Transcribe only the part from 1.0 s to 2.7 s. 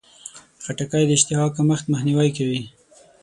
د اشتها کمښت مخنیوی کوي.